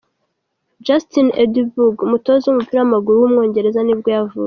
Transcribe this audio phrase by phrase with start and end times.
[0.85, 4.39] Justin Edinburgh, umutoza w’umupira w’amaguru w’umwongereza nibwo yavutse.